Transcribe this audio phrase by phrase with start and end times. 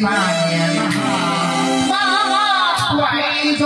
[0.00, 0.08] 三
[2.96, 3.64] 岁那出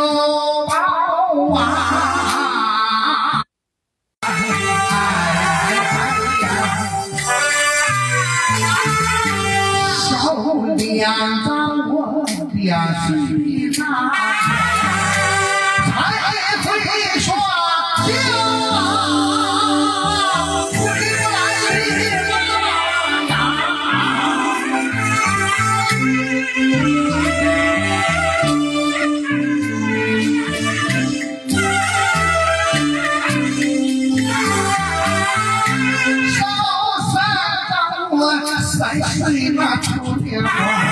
[40.05, 40.84] 的花，多亏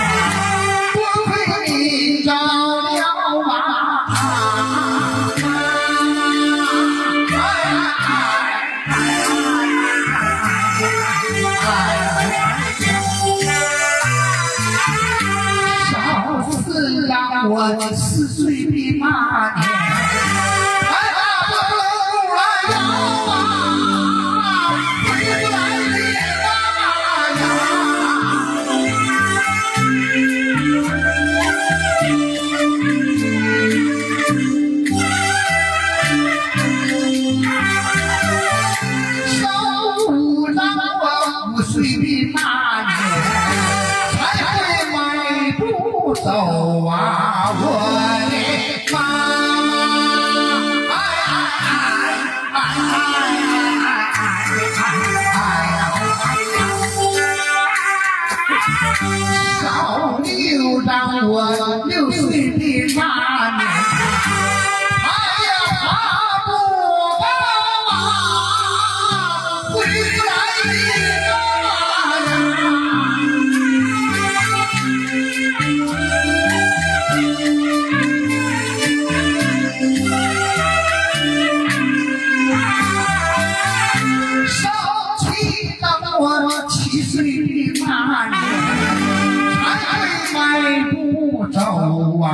[42.02, 42.36] 的那
[42.82, 42.90] 年，
[44.12, 44.52] 才会
[44.92, 44.96] 迈
[45.52, 45.62] 步
[46.14, 46.92] 走啊，
[47.54, 47.62] 我
[48.30, 48.34] 的
[48.92, 48.94] 妈！
[50.90, 50.94] 哎
[55.32, 55.34] 哎
[59.60, 59.62] 小
[60.18, 60.26] 六
[60.80, 60.90] 让
[61.28, 61.32] 我
[61.86, 62.60] 六岁的
[62.96, 63.00] 那
[86.22, 86.28] 我
[86.68, 88.32] 七岁的那年，
[89.60, 89.66] 还
[90.32, 90.38] 买
[90.92, 91.58] 不着
[92.22, 92.28] 啊。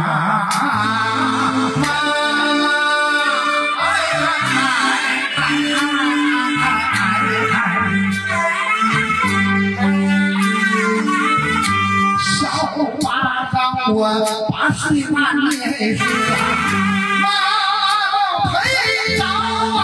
[13.90, 14.04] 我
[14.50, 16.04] 八岁那年是，
[17.24, 17.26] 啊
[18.52, 18.54] 陪
[19.18, 19.24] 早
[19.78, 19.80] 啊。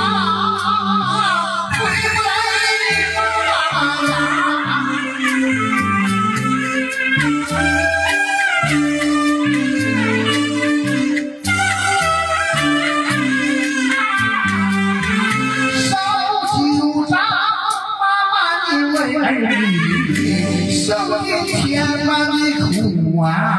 [23.24, 23.53] Wow.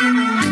[0.00, 0.47] Bye.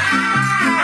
[0.00, 0.77] Ah!